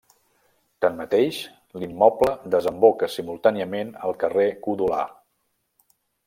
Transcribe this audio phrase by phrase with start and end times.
[0.85, 1.41] Tanmateix
[1.83, 5.07] l'immoble desemboca simultàniament al carrer Codolar.